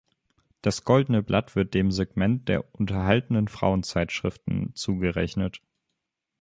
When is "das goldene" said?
0.63-1.21